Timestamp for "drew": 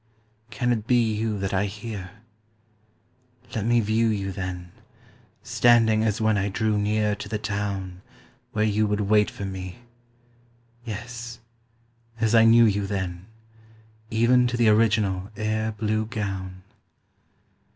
6.49-6.75